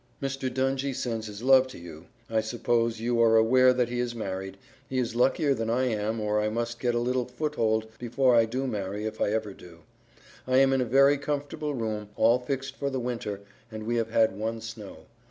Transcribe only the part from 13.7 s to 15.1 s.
and we have had one snow.